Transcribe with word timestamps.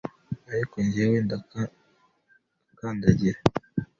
ariko 0.51 0.75
njyewe 0.85 1.17
ndakandagira 1.25 3.39